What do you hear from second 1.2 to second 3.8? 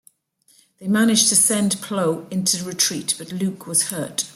to send Plo into retreat, but Luke